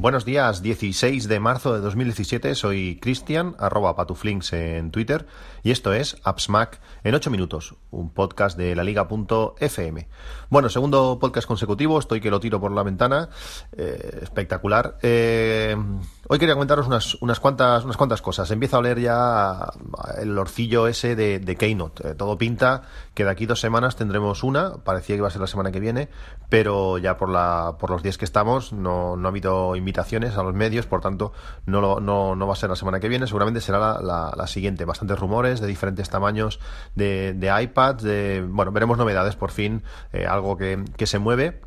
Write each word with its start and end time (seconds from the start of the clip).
Buenos 0.00 0.24
días, 0.24 0.62
16 0.62 1.26
de 1.26 1.40
marzo 1.40 1.74
de 1.74 1.80
2017, 1.80 2.54
soy 2.54 3.00
Cristian, 3.02 3.56
arroba 3.58 3.96
patuflinks 3.96 4.52
en 4.52 4.92
Twitter, 4.92 5.26
y 5.64 5.72
esto 5.72 5.92
es 5.92 6.18
AppsMac 6.22 6.80
en 7.02 7.16
8 7.16 7.30
minutos, 7.30 7.74
un 7.90 8.08
podcast 8.10 8.56
de 8.56 8.76
la 8.76 8.84
liga.fm. 8.84 10.08
Bueno, 10.50 10.68
segundo 10.68 11.18
podcast 11.20 11.48
consecutivo, 11.48 11.98
estoy 11.98 12.20
que 12.20 12.30
lo 12.30 12.38
tiro 12.38 12.60
por 12.60 12.70
la 12.70 12.84
ventana, 12.84 13.30
eh, 13.76 14.20
espectacular. 14.22 14.98
Eh, 15.02 15.76
hoy 16.28 16.38
quería 16.38 16.54
comentaros 16.54 16.86
unas, 16.86 17.14
unas, 17.20 17.40
cuantas, 17.40 17.84
unas 17.84 17.96
cuantas 17.96 18.22
cosas. 18.22 18.50
Empieza 18.50 18.76
a 18.76 18.80
oler 18.80 19.00
ya 19.00 19.72
el 20.20 20.38
orcillo 20.38 20.86
ese 20.86 21.16
de, 21.16 21.56
Keynote. 21.56 22.10
Eh, 22.10 22.14
todo 22.14 22.36
pinta 22.38 22.82
que 23.14 23.24
de 23.24 23.30
aquí 23.30 23.46
dos 23.46 23.60
semanas 23.60 23.96
tendremos 23.96 24.44
una, 24.44 24.74
parecía 24.84 25.16
que 25.16 25.18
iba 25.18 25.28
a 25.28 25.30
ser 25.30 25.40
la 25.40 25.46
semana 25.46 25.72
que 25.72 25.80
viene, 25.80 26.08
pero 26.48 26.98
ya 26.98 27.16
por, 27.16 27.30
la, 27.30 27.76
por 27.78 27.90
los 27.90 28.02
días 28.02 28.18
que 28.18 28.24
estamos 28.24 28.72
no, 28.72 29.16
no 29.16 29.28
ha 29.28 29.30
habido 29.30 29.74
invitaciones 29.74 30.36
a 30.36 30.42
los 30.42 30.54
medios, 30.54 30.86
por 30.86 31.00
tanto 31.00 31.32
no, 31.66 31.80
lo, 31.80 32.00
no, 32.00 32.36
no 32.36 32.46
va 32.46 32.52
a 32.52 32.56
ser 32.56 32.70
la 32.70 32.76
semana 32.76 33.00
que 33.00 33.08
viene, 33.08 33.26
seguramente 33.26 33.60
será 33.60 34.00
la, 34.00 34.32
la, 34.36 34.46
siguiente. 34.46 34.84
Bastantes 34.84 35.18
rumores 35.18 35.60
de 35.60 35.66
diferentes 35.66 36.08
tamaños 36.10 36.60
de, 36.94 37.34
de 37.34 37.62
iPads, 37.62 38.04
bueno, 38.48 38.70
veremos 38.70 38.98
novedades 38.98 39.36
por 39.36 39.50
fin, 39.50 39.82
eh, 40.12 40.26
algo 40.26 40.56
que, 40.56 40.84
que 40.96 41.06
se 41.06 41.18
mueve 41.18 41.60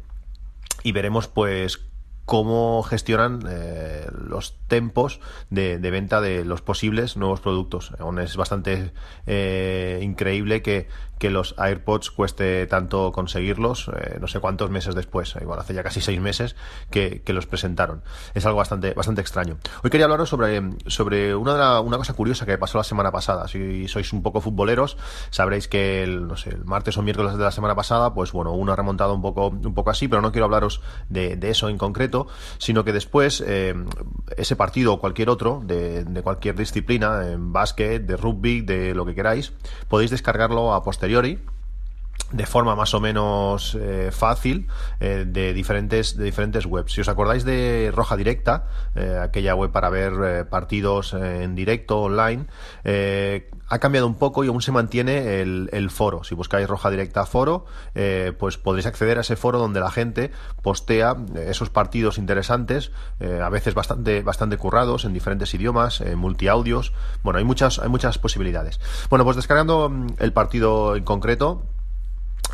y 0.83 0.91
veremos 0.91 1.27
pues 1.27 1.90
cómo 2.25 2.83
gestionan 2.83 3.41
eh, 3.49 4.07
los 4.11 4.57
tempos 4.67 5.19
de, 5.49 5.79
de, 5.79 5.91
venta 5.91 6.21
de 6.21 6.45
los 6.45 6.61
posibles 6.61 7.17
nuevos 7.17 7.41
productos. 7.41 7.91
Es 8.21 8.37
bastante 8.37 8.93
eh, 9.25 9.99
increíble 10.01 10.61
que, 10.61 10.87
que, 11.19 11.29
los 11.29 11.55
AirPods 11.57 12.11
cueste 12.11 12.65
tanto 12.67 13.11
conseguirlos, 13.11 13.89
eh, 13.89 14.17
no 14.19 14.27
sé 14.27 14.39
cuántos 14.39 14.69
meses 14.69 14.95
después, 14.95 15.35
igual 15.41 15.59
hace 15.59 15.73
ya 15.73 15.83
casi 15.83 16.01
seis 16.01 16.19
meses 16.19 16.55
que, 16.89 17.21
que, 17.21 17.33
los 17.33 17.47
presentaron. 17.47 18.03
Es 18.33 18.45
algo 18.45 18.59
bastante, 18.59 18.93
bastante 18.93 19.21
extraño. 19.21 19.57
Hoy 19.83 19.89
quería 19.89 20.05
hablaros 20.05 20.29
sobre, 20.29 20.61
sobre 20.87 21.35
una, 21.35 21.55
la, 21.55 21.81
una 21.81 21.97
cosa 21.97 22.13
curiosa 22.13 22.45
que 22.45 22.57
pasó 22.57 22.77
la 22.77 22.83
semana 22.83 23.11
pasada. 23.11 23.47
Si 23.47 23.87
sois 23.87 24.13
un 24.13 24.23
poco 24.23 24.41
futboleros, 24.41 24.97
sabréis 25.31 25.67
que 25.67 26.03
el, 26.03 26.27
no 26.27 26.37
sé, 26.37 26.51
el 26.51 26.65
martes 26.65 26.97
o 26.97 27.01
miércoles 27.01 27.37
de 27.37 27.43
la 27.43 27.51
semana 27.51 27.75
pasada, 27.75 28.13
pues 28.13 28.31
bueno, 28.31 28.53
uno 28.53 28.71
ha 28.71 28.75
remontado 28.75 29.13
un 29.13 29.21
poco, 29.21 29.47
un 29.47 29.73
poco 29.73 29.89
así, 29.89 30.07
pero 30.07 30.21
no 30.21 30.31
quiero 30.31 30.45
hablaros 30.45 30.81
de, 31.09 31.35
de 31.35 31.49
eso 31.49 31.69
en 31.69 31.77
concreto 31.77 32.10
sino 32.57 32.83
que 32.83 32.93
después 32.93 33.43
eh, 33.45 33.73
ese 34.37 34.55
partido 34.55 34.93
o 34.93 34.99
cualquier 34.99 35.29
otro 35.29 35.61
de, 35.65 36.03
de, 36.03 36.21
cualquier 36.21 36.55
disciplina, 36.55 37.31
en 37.31 37.53
básquet, 37.53 38.05
de 38.05 38.17
rugby, 38.17 38.61
de 38.61 38.93
lo 38.93 39.05
que 39.05 39.15
queráis, 39.15 39.53
podéis 39.87 40.11
descargarlo 40.11 40.73
a 40.73 40.83
posteriori 40.83 41.39
de 42.31 42.45
forma 42.45 42.75
más 42.75 42.93
o 42.93 42.99
menos 42.99 43.75
eh, 43.79 44.09
fácil 44.11 44.67
eh, 44.99 45.25
de 45.27 45.53
diferentes 45.53 46.17
de 46.17 46.23
diferentes 46.23 46.65
webs. 46.65 46.93
Si 46.93 47.01
os 47.01 47.09
acordáis 47.09 47.43
de 47.43 47.91
Roja 47.93 48.15
Directa, 48.15 48.67
eh, 48.95 49.19
aquella 49.21 49.55
web 49.55 49.71
para 49.71 49.89
ver 49.89 50.47
partidos 50.49 51.13
en 51.13 51.55
directo 51.55 52.01
online, 52.01 52.45
ha 53.67 53.79
cambiado 53.79 54.07
un 54.07 54.15
poco 54.15 54.43
y 54.43 54.47
aún 54.47 54.61
se 54.61 54.71
mantiene 54.71 55.41
el, 55.41 55.69
el 55.71 55.89
foro. 55.89 56.23
Si 56.23 56.35
buscáis 56.35 56.67
Roja 56.67 56.89
Directa 56.89 57.25
Foro, 57.25 57.65
pues 58.37 58.57
podréis 58.57 58.85
acceder 58.85 59.17
a 59.17 59.21
ese 59.21 59.35
foro 59.35 59.59
donde 59.59 59.79
la 59.79 59.91
gente 59.91 60.31
postea 60.61 61.15
esos 61.35 61.69
partidos 61.69 62.17
interesantes, 62.17 62.91
a 63.19 63.49
veces 63.49 63.73
bastante 63.73 64.21
bastante 64.23 64.57
currados 64.57 65.05
en 65.05 65.13
diferentes 65.13 65.53
idiomas, 65.53 66.03
multiaudios. 66.15 66.93
Bueno, 67.23 67.39
hay 67.39 67.45
muchas 67.45 67.79
hay 67.79 67.89
muchas 67.89 68.17
posibilidades. 68.17 68.79
Bueno, 69.09 69.23
pues 69.23 69.35
descargando 69.37 69.89
mm, 69.89 70.07
el 70.19 70.33
partido 70.33 70.95
en 70.95 71.03
concreto 71.03 71.63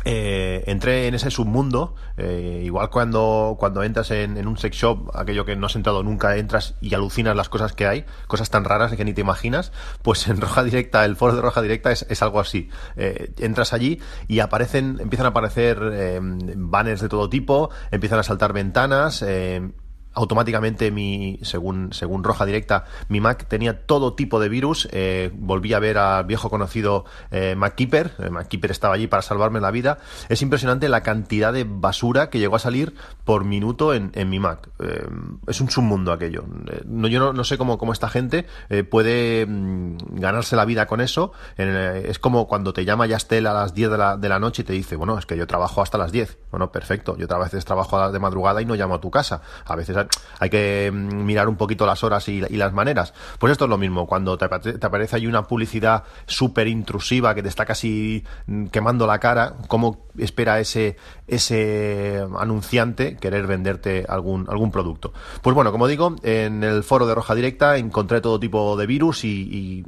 eh, 0.04 0.64
entré 0.66 1.06
en 1.06 1.14
ese 1.14 1.30
submundo, 1.30 1.94
eh, 2.16 2.62
igual 2.64 2.90
cuando, 2.90 3.56
cuando 3.58 3.82
entras 3.82 4.10
en, 4.10 4.36
en, 4.36 4.46
un 4.46 4.56
sex 4.58 4.76
shop, 4.76 5.10
aquello 5.14 5.44
que 5.44 5.56
no 5.56 5.66
has 5.66 5.76
entrado 5.76 6.02
nunca, 6.02 6.36
entras 6.36 6.74
y 6.80 6.94
alucinas 6.94 7.36
las 7.36 7.48
cosas 7.48 7.72
que 7.72 7.86
hay, 7.86 8.04
cosas 8.26 8.50
tan 8.50 8.64
raras 8.64 8.94
que 8.94 9.04
ni 9.04 9.12
te 9.12 9.20
imaginas, 9.20 9.72
pues 10.02 10.28
en 10.28 10.40
Roja 10.40 10.62
Directa, 10.64 11.04
el 11.04 11.16
foro 11.16 11.34
de 11.34 11.42
Roja 11.42 11.62
Directa 11.62 11.92
es, 11.92 12.06
es 12.08 12.22
algo 12.22 12.40
así. 12.40 12.70
Eh, 12.96 13.32
entras 13.38 13.72
allí 13.72 14.00
y 14.26 14.40
aparecen, 14.40 14.98
empiezan 15.00 15.26
a 15.26 15.30
aparecer 15.30 15.78
eh, 15.92 16.18
banners 16.22 17.00
de 17.00 17.08
todo 17.08 17.28
tipo, 17.28 17.70
empiezan 17.90 18.18
a 18.18 18.22
saltar 18.22 18.52
ventanas, 18.52 19.22
eh, 19.22 19.70
automáticamente 20.14 20.90
mi, 20.90 21.38
según, 21.42 21.92
según 21.92 22.24
Roja 22.24 22.44
Directa, 22.44 22.84
mi 23.08 23.20
Mac 23.20 23.46
tenía 23.48 23.86
todo 23.86 24.14
tipo 24.14 24.40
de 24.40 24.48
virus. 24.48 24.88
Eh, 24.92 25.30
volví 25.34 25.72
a 25.74 25.78
ver 25.78 25.98
al 25.98 26.24
viejo 26.24 26.50
conocido 26.50 27.04
eh, 27.30 27.54
MacKeeper. 27.56 28.12
Eh, 28.18 28.30
MacKeeper 28.30 28.70
estaba 28.70 28.94
allí 28.94 29.06
para 29.06 29.22
salvarme 29.22 29.60
la 29.60 29.70
vida. 29.70 29.98
Es 30.28 30.42
impresionante 30.42 30.88
la 30.88 31.02
cantidad 31.02 31.52
de 31.52 31.64
basura 31.64 32.30
que 32.30 32.38
llegó 32.38 32.56
a 32.56 32.58
salir 32.58 32.94
por 33.24 33.44
minuto 33.44 33.94
en, 33.94 34.10
en 34.14 34.28
mi 34.28 34.40
Mac. 34.40 34.68
Eh, 34.80 35.06
es 35.46 35.60
un 35.60 35.70
submundo 35.70 36.12
aquello. 36.12 36.44
Eh, 36.70 36.82
no, 36.86 37.08
yo 37.08 37.20
no, 37.20 37.32
no, 37.32 37.44
sé 37.44 37.58
cómo, 37.58 37.78
cómo 37.78 37.92
esta 37.92 38.08
gente 38.08 38.46
puede 38.90 39.46
mmm, 39.46 39.96
ganarse 40.12 40.56
la 40.56 40.64
vida 40.64 40.86
con 40.86 41.00
eso. 41.00 41.32
es 41.56 42.18
como 42.18 42.48
cuando 42.48 42.72
te 42.72 42.84
llama 42.84 43.06
Yastel 43.06 43.46
a 43.46 43.52
las 43.52 43.74
10 43.74 43.90
de 43.90 43.98
la, 43.98 44.16
de 44.16 44.28
la 44.28 44.38
noche 44.38 44.62
y 44.62 44.64
te 44.64 44.72
dice, 44.72 44.96
bueno, 44.96 45.18
es 45.18 45.26
que 45.26 45.36
yo 45.36 45.46
trabajo 45.46 45.82
hasta 45.82 45.98
las 45.98 46.12
10. 46.12 46.38
Bueno, 46.50 46.72
perfecto. 46.72 47.16
Yo 47.16 47.26
a 47.30 47.38
veces 47.38 47.64
trabajo 47.64 48.10
de 48.10 48.18
madrugada 48.18 48.62
y 48.62 48.64
no 48.64 48.74
llamo 48.74 48.94
a 48.94 49.00
tu 49.00 49.10
casa. 49.10 49.42
A 49.64 49.76
veces 49.76 49.96
hay 50.38 50.50
que 50.50 50.90
mm, 50.92 51.24
mirar 51.24 51.48
un 51.48 51.56
poquito 51.56 51.86
las 51.86 52.04
horas 52.04 52.28
y, 52.28 52.40
las 52.40 52.72
maneras. 52.72 53.14
Pues 53.38 53.52
esto 53.52 53.64
es 53.64 53.70
lo 53.70 53.78
mismo, 53.78 54.06
cuando 54.06 54.36
te, 54.36 54.48
te 54.48 54.86
aparece 54.86 55.16
ahí 55.16 55.26
una 55.26 55.44
publicidad 55.46 56.04
súper 56.26 56.68
intrusiva 56.68 57.34
que 57.34 57.42
te 57.42 57.48
está 57.48 57.64
casi 57.64 58.24
mm, 58.46 58.66
quemando 58.66 59.06
la 59.06 59.18
cara, 59.18 59.54
¿cómo 59.68 60.06
espera 60.18 60.60
ese, 60.60 60.96
ese 61.28 62.24
anunciante 62.38 63.16
querer 63.16 63.46
venderte 63.46 64.04
algún, 64.08 64.46
algún 64.48 64.70
producto? 64.70 65.12
Pues 65.42 65.54
bueno, 65.54 65.70
como 65.72 65.86
digo, 65.86 66.16
en 66.22 66.64
el 66.64 66.82
foro 66.82 67.06
de 67.06 67.14
Roja 67.14 67.34
Directa 67.34 67.76
encontré 67.76 68.20
todo 68.20 68.40
tipo 68.40 68.76
de 68.76 68.86
virus 68.86 69.24
y, 69.24 69.84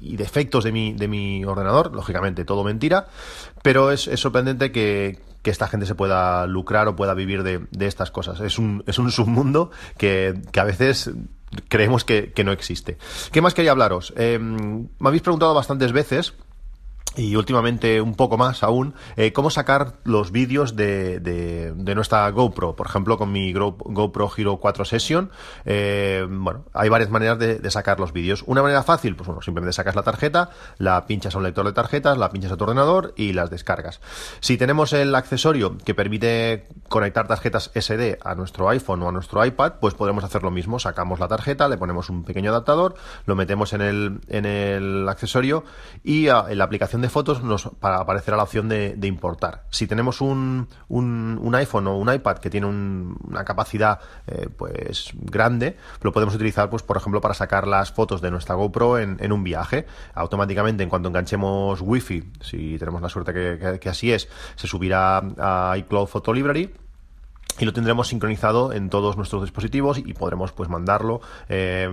y, 0.00 0.16
defectos 0.16 0.64
de 0.64 0.72
mi, 0.72 0.94
de 0.94 1.08
mi 1.08 1.44
ordenador, 1.44 1.94
lógicamente 1.94 2.44
todo 2.44 2.64
mentira, 2.64 3.06
pero 3.62 3.90
es, 3.90 4.08
es 4.08 4.20
sorprendente 4.20 4.72
que, 4.72 5.20
que 5.42 5.50
esta 5.50 5.68
gente 5.68 5.86
se 5.86 5.94
pueda 5.94 6.46
lucrar 6.46 6.88
o 6.88 6.96
pueda 6.96 7.14
vivir 7.14 7.42
de, 7.42 7.66
de 7.70 7.86
estas 7.86 8.10
cosas. 8.10 8.40
Es 8.40 8.58
un, 8.58 8.82
es 8.86 8.98
un 8.98 9.12
submundo 9.12 9.70
que, 9.98 10.40
que 10.50 10.60
a 10.60 10.64
veces 10.64 11.10
creemos 11.68 12.04
que, 12.04 12.32
que, 12.32 12.44
no 12.44 12.52
existe. 12.52 12.98
¿Qué 13.30 13.40
más 13.40 13.54
quería 13.54 13.70
hablaros? 13.70 14.12
Eh, 14.16 14.38
me 14.40 14.88
habéis 15.08 15.22
preguntado 15.22 15.54
bastantes 15.54 15.92
veces 15.92 16.34
y 17.16 17.34
últimamente 17.36 18.00
un 18.00 18.14
poco 18.14 18.36
más 18.36 18.62
aún, 18.62 18.94
eh, 19.16 19.32
cómo 19.32 19.50
sacar 19.50 19.94
los 20.04 20.30
vídeos 20.30 20.76
de, 20.76 21.20
de, 21.20 21.94
nuestra 21.94 22.28
GoPro. 22.30 22.76
Por 22.76 22.86
ejemplo, 22.86 23.16
con 23.16 23.32
mi 23.32 23.52
GoPro 23.52 24.30
Hero 24.36 24.58
4 24.58 24.84
Session, 24.84 25.30
eh, 25.64 26.26
bueno, 26.28 26.64
hay 26.74 26.88
varias 26.88 27.10
maneras 27.10 27.38
de, 27.38 27.70
sacar 27.70 27.98
los 27.98 28.12
vídeos. 28.12 28.44
Una 28.46 28.62
manera 28.62 28.82
fácil, 28.82 29.16
pues 29.16 29.26
bueno, 29.26 29.42
simplemente 29.42 29.72
sacas 29.72 29.96
la 29.96 30.02
tarjeta, 30.02 30.50
la 30.78 31.06
pinchas 31.06 31.34
a 31.34 31.38
un 31.38 31.44
lector 31.44 31.66
de 31.66 31.72
tarjetas, 31.72 32.16
la 32.16 32.30
pinchas 32.30 32.52
a 32.52 32.56
tu 32.56 32.64
ordenador 32.64 33.12
y 33.16 33.32
las 33.32 33.50
descargas. 33.50 34.00
Si 34.40 34.56
tenemos 34.56 34.92
el 34.92 35.14
accesorio 35.14 35.76
que 35.78 35.94
permite 35.94 36.68
conectar 36.88 37.26
tarjetas 37.26 37.70
SD 37.74 38.18
a 38.22 38.34
nuestro 38.34 38.68
iPhone 38.68 39.02
o 39.02 39.08
a 39.08 39.12
nuestro 39.12 39.44
iPad, 39.44 39.74
pues 39.80 39.94
podemos 39.94 40.22
hacer 40.22 40.42
lo 40.42 40.50
mismo. 40.50 40.78
Sacamos 40.78 41.18
la 41.18 41.28
tarjeta, 41.28 41.68
le 41.68 41.76
ponemos 41.76 42.08
un 42.10 42.24
pequeño 42.24 42.50
adaptador, 42.50 42.94
lo 43.24 43.34
metemos 43.34 43.72
en 43.72 43.80
el, 43.80 44.20
en 44.28 44.44
el 44.44 45.08
accesorio 45.08 45.64
y 46.04 46.28
a, 46.28 46.46
en 46.48 46.58
la 46.58 46.64
aplicación 46.64 47.02
de 47.02 47.05
fotos 47.10 47.42
nos 47.42 47.70
para 47.80 47.98
aparecerá 47.98 48.36
la 48.36 48.42
opción 48.42 48.68
de, 48.68 48.96
importar. 49.02 49.64
Si 49.70 49.86
tenemos 49.86 50.20
un, 50.20 50.68
un, 50.88 51.38
un, 51.40 51.54
iPhone 51.54 51.86
o 51.86 51.96
un 51.96 52.12
iPad 52.12 52.38
que 52.38 52.50
tiene 52.50 52.66
un, 52.66 53.16
una 53.24 53.44
capacidad 53.44 54.00
eh, 54.26 54.48
pues 54.48 55.10
grande, 55.14 55.76
lo 56.02 56.12
podemos 56.12 56.34
utilizar, 56.34 56.68
pues, 56.70 56.82
por 56.82 56.96
ejemplo, 56.96 57.20
para 57.20 57.34
sacar 57.34 57.68
las 57.68 57.92
fotos 57.92 58.20
de 58.20 58.30
nuestra 58.30 58.54
GoPro 58.54 58.98
en, 58.98 59.16
en 59.20 59.32
un 59.32 59.44
viaje. 59.44 59.86
Automáticamente, 60.14 60.82
en 60.82 60.88
cuanto 60.88 61.08
enganchemos 61.08 61.80
Wi-Fi, 61.80 62.32
si 62.40 62.78
tenemos 62.78 63.00
la 63.00 63.08
suerte 63.08 63.32
que, 63.32 63.58
que, 63.58 63.78
que 63.78 63.88
así 63.88 64.12
es, 64.12 64.28
se 64.56 64.66
subirá 64.66 65.22
a 65.38 65.74
iCloud 65.76 66.06
Photo 66.06 66.32
Library 66.32 66.85
y 67.58 67.64
lo 67.64 67.72
tendremos 67.72 68.08
sincronizado 68.08 68.72
en 68.72 68.90
todos 68.90 69.16
nuestros 69.16 69.42
dispositivos 69.42 69.98
y 69.98 70.12
podremos 70.12 70.52
pues 70.52 70.68
mandarlo, 70.68 71.20
eh, 71.48 71.88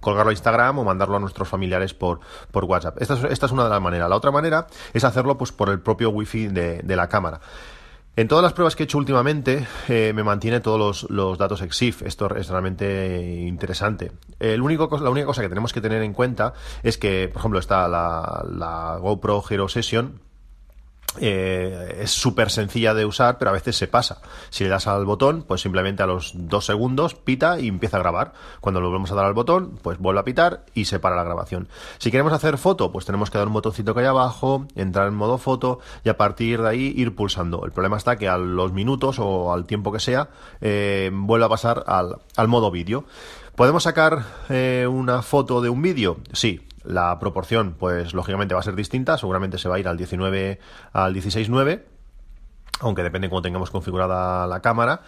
colgarlo 0.00 0.30
a 0.30 0.32
Instagram 0.32 0.78
o 0.78 0.84
mandarlo 0.84 1.16
a 1.16 1.20
nuestros 1.20 1.48
familiares 1.48 1.94
por, 1.94 2.20
por 2.50 2.64
WhatsApp. 2.64 3.00
Esta 3.00 3.14
es, 3.14 3.24
esta 3.24 3.46
es 3.46 3.52
una 3.52 3.64
de 3.64 3.70
las 3.70 3.80
maneras. 3.80 4.08
La 4.08 4.16
otra 4.16 4.30
manera 4.30 4.66
es 4.92 5.04
hacerlo 5.04 5.36
pues 5.36 5.52
por 5.52 5.68
el 5.70 5.80
propio 5.80 6.10
wifi 6.10 6.48
de, 6.48 6.80
de 6.82 6.96
la 6.96 7.08
cámara. 7.08 7.40
En 8.16 8.28
todas 8.28 8.44
las 8.44 8.52
pruebas 8.52 8.76
que 8.76 8.84
he 8.84 8.86
hecho 8.86 8.98
últimamente 8.98 9.66
eh, 9.88 10.12
me 10.14 10.22
mantiene 10.22 10.60
todos 10.60 10.78
los, 10.78 11.10
los, 11.10 11.36
datos 11.36 11.60
EXIF. 11.62 12.02
Esto 12.02 12.32
es 12.36 12.48
realmente 12.48 13.40
interesante. 13.40 14.12
El 14.38 14.62
único, 14.62 14.88
la 14.98 15.10
única 15.10 15.26
cosa 15.26 15.42
que 15.42 15.48
tenemos 15.48 15.72
que 15.72 15.80
tener 15.80 16.00
en 16.00 16.12
cuenta 16.12 16.52
es 16.84 16.96
que, 16.96 17.28
por 17.28 17.40
ejemplo, 17.40 17.58
está 17.58 17.88
la, 17.88 18.44
la 18.48 18.98
GoPro 19.00 19.42
Hero 19.50 19.68
Session 19.68 20.20
eh, 21.20 21.98
es 22.02 22.10
súper 22.10 22.50
sencilla 22.50 22.94
de 22.94 23.04
usar, 23.04 23.38
pero 23.38 23.50
a 23.50 23.54
veces 23.54 23.76
se 23.76 23.86
pasa. 23.86 24.20
Si 24.50 24.64
le 24.64 24.70
das 24.70 24.86
al 24.86 25.04
botón, 25.04 25.44
pues 25.46 25.60
simplemente 25.60 26.02
a 26.02 26.06
los 26.06 26.32
dos 26.34 26.66
segundos 26.66 27.14
pita 27.14 27.60
y 27.60 27.68
empieza 27.68 27.96
a 27.96 28.00
grabar. 28.00 28.32
Cuando 28.60 28.80
lo 28.80 28.88
volvemos 28.88 29.10
a 29.12 29.14
dar 29.14 29.26
al 29.26 29.34
botón, 29.34 29.78
pues 29.82 29.98
vuelve 29.98 30.20
a 30.20 30.24
pitar 30.24 30.64
y 30.74 30.86
se 30.86 30.98
para 30.98 31.16
la 31.16 31.24
grabación. 31.24 31.68
Si 31.98 32.10
queremos 32.10 32.32
hacer 32.32 32.58
foto, 32.58 32.92
pues 32.92 33.04
tenemos 33.04 33.30
que 33.30 33.38
dar 33.38 33.46
un 33.46 33.54
botoncito 33.54 33.94
que 33.94 34.00
hay 34.00 34.06
abajo, 34.06 34.66
entrar 34.74 35.08
en 35.08 35.14
modo 35.14 35.38
foto 35.38 35.80
y 36.04 36.08
a 36.08 36.16
partir 36.16 36.62
de 36.62 36.68
ahí 36.68 36.92
ir 36.96 37.14
pulsando. 37.14 37.64
El 37.64 37.72
problema 37.72 37.96
está 37.96 38.16
que 38.16 38.28
a 38.28 38.38
los 38.38 38.72
minutos 38.72 39.18
o 39.18 39.52
al 39.52 39.66
tiempo 39.66 39.92
que 39.92 40.00
sea, 40.00 40.28
eh, 40.60 41.10
vuelve 41.12 41.46
a 41.46 41.48
pasar 41.48 41.84
al, 41.86 42.16
al 42.36 42.48
modo 42.48 42.70
vídeo. 42.70 43.04
¿Podemos 43.54 43.84
sacar 43.84 44.24
eh, 44.48 44.86
una 44.90 45.22
foto 45.22 45.60
de 45.60 45.68
un 45.68 45.80
vídeo? 45.80 46.18
Sí, 46.32 46.60
la 46.84 47.18
proporción, 47.18 47.74
pues 47.78 48.14
lógicamente 48.14 48.54
va 48.54 48.60
a 48.60 48.64
ser 48.64 48.76
distinta, 48.76 49.18
seguramente 49.18 49.58
se 49.58 49.68
va 49.68 49.76
a 49.76 49.78
ir 49.78 49.88
al 49.88 49.96
19 49.96 50.58
al 50.92 51.14
16.9 51.14 51.93
aunque 52.80 53.02
depende 53.02 53.28
cómo 53.28 53.42
tengamos 53.42 53.70
configurada 53.70 54.46
la 54.46 54.60
cámara, 54.60 55.02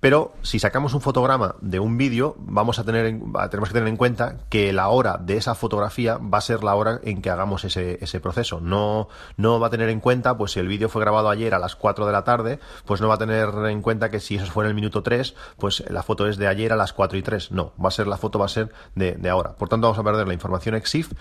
pero 0.00 0.32
si 0.42 0.58
sacamos 0.58 0.94
un 0.94 1.00
fotograma 1.00 1.54
de 1.60 1.78
un 1.78 1.96
vídeo, 1.96 2.34
vamos 2.38 2.78
a 2.78 2.84
tener 2.84 3.20
tenemos 3.50 3.68
que 3.68 3.74
tener 3.74 3.88
en 3.88 3.96
cuenta 3.96 4.36
que 4.48 4.72
la 4.72 4.88
hora 4.88 5.18
de 5.18 5.36
esa 5.36 5.54
fotografía 5.54 6.18
va 6.18 6.38
a 6.38 6.40
ser 6.40 6.64
la 6.64 6.74
hora 6.74 7.00
en 7.02 7.22
que 7.22 7.30
hagamos 7.30 7.64
ese, 7.64 7.98
ese 8.00 8.20
proceso. 8.20 8.60
No, 8.60 9.08
no 9.36 9.60
va 9.60 9.68
a 9.68 9.70
tener 9.70 9.88
en 9.88 10.00
cuenta, 10.00 10.36
pues 10.36 10.52
si 10.52 10.60
el 10.60 10.68
vídeo 10.68 10.88
fue 10.88 11.02
grabado 11.02 11.28
ayer 11.28 11.54
a 11.54 11.58
las 11.58 11.76
4 11.76 12.06
de 12.06 12.12
la 12.12 12.24
tarde, 12.24 12.60
pues 12.84 13.00
no 13.00 13.08
va 13.08 13.14
a 13.14 13.18
tener 13.18 13.48
en 13.68 13.82
cuenta 13.82 14.10
que 14.10 14.20
si 14.20 14.36
eso 14.36 14.46
fue 14.46 14.64
en 14.64 14.68
el 14.68 14.74
minuto 14.74 15.02
3, 15.02 15.34
pues 15.58 15.84
la 15.88 16.02
foto 16.02 16.26
es 16.26 16.36
de 16.36 16.46
ayer 16.46 16.72
a 16.72 16.76
las 16.76 16.92
4 16.92 17.18
y 17.18 17.22
3. 17.22 17.52
No, 17.52 17.72
va 17.82 17.88
a 17.88 17.92
ser 17.92 18.06
la 18.06 18.16
foto 18.16 18.38
va 18.38 18.46
a 18.46 18.48
ser 18.48 18.72
de, 18.94 19.12
de 19.12 19.28
ahora. 19.28 19.54
Por 19.54 19.68
tanto, 19.68 19.86
vamos 19.86 19.98
a 19.98 20.04
perder 20.04 20.26
la 20.26 20.34
información 20.34 20.74
EXIF. 20.74 21.12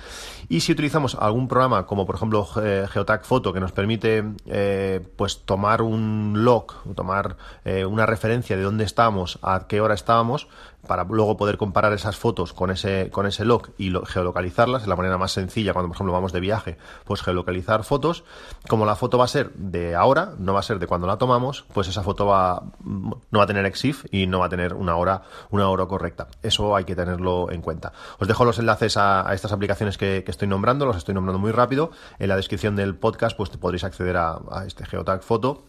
Y 0.48 0.62
si 0.62 0.72
utilizamos 0.72 1.16
algún 1.16 1.48
programa 1.48 1.86
como 1.86 2.06
por 2.06 2.16
ejemplo 2.16 2.46
Geotag 2.46 3.25
Photo 3.25 3.54
que 3.54 3.60
nos 3.60 3.72
permite 3.72 4.24
eh, 4.46 5.01
pues 5.16 5.40
tomar 5.40 5.81
un 5.81 5.88
un 5.89 6.44
log, 6.45 6.74
tomar 6.95 7.38
eh, 7.65 7.86
una 7.86 8.06
referencia 8.06 8.56
de 8.56 8.63
dónde 8.63 8.83
estamos, 8.83 9.39
a 9.41 9.68
qué 9.68 9.81
hora 9.81 9.94
estábamos, 9.94 10.47
para 10.88 11.03
luego 11.03 11.38
poder 11.38 11.57
comparar 11.57 11.94
esas 11.94 12.18
fotos 12.18 12.53
con 12.53 12.71
ese, 12.71 13.09
con 13.12 13.25
ese 13.25 13.45
log 13.45 13.69
y 13.77 13.94
geolocalizarlas, 14.06 14.83
es 14.83 14.88
la 14.88 14.95
manera 14.95 15.18
más 15.18 15.31
sencilla 15.31 15.74
cuando 15.74 15.89
por 15.89 15.95
ejemplo 15.95 16.13
vamos 16.13 16.31
de 16.31 16.39
viaje, 16.39 16.77
pues 17.06 17.21
geolocalizar 17.21 17.83
fotos. 17.83 18.24
Como 18.68 18.86
la 18.86 18.95
foto 18.95 19.18
va 19.18 19.25
a 19.25 19.27
ser 19.27 19.51
de 19.53 19.95
ahora, 19.95 20.33
no 20.38 20.53
va 20.53 20.62
a 20.62 20.63
ser 20.63 20.80
de 20.80 20.88
cuando 20.88 21.07
la 21.07 21.18
tomamos, 21.18 21.65
pues 21.74 21.88
esa 21.88 22.01
foto 22.01 22.25
va, 22.25 22.63
no 22.83 23.38
va 23.38 23.44
a 23.44 23.47
tener 23.47 23.65
EXIF 23.65 24.06
y 24.12 24.27
no 24.27 24.39
va 24.39 24.45
a 24.45 24.50
tener 24.50 24.74
una 24.74 24.95
hora, 24.95 25.24
una 25.51 25.69
hora 25.69 25.86
correcta. 25.86 26.27
Eso 26.41 26.75
hay 26.75 26.86
que 26.86 26.95
tenerlo 26.95 27.51
en 27.51 27.62
cuenta. 27.62 27.94
Os 28.18 28.27
dejo 28.27 28.45
los 28.45 28.59
enlaces 28.59 28.97
a, 28.97 29.33
estas 29.33 29.51
aplicaciones 29.51 29.97
que, 29.97 30.24
estoy 30.25 30.47
nombrando, 30.47 30.86
los 30.86 30.97
estoy 30.97 31.13
nombrando 31.13 31.39
muy 31.39 31.51
rápido. 31.51 31.91
En 32.19 32.30
la 32.30 32.36
descripción 32.36 32.75
del 32.75 32.95
podcast, 32.95 33.36
pues 33.36 33.50
podréis 33.50 33.83
acceder 33.83 34.18
a, 34.18 34.39
a 34.51 34.65
este 34.65 34.86
Geotag 34.86 35.24
Foto 35.24 35.65